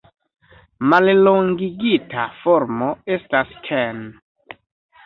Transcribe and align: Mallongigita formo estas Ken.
Mallongigita 0.93 2.25
formo 2.41 2.91
estas 3.19 3.57
Ken. 3.71 4.03